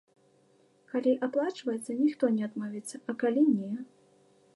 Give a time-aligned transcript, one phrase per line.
[0.93, 3.71] Калі аплачваецца, ніхто не адмовіцца, а калі не?